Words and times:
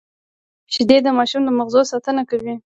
شیدې 0.73 0.97
د 1.03 1.07
ماشوم 1.17 1.41
د 1.45 1.49
مغزو 1.59 1.81
ساتنه 1.91 2.21
کوي 2.29 2.53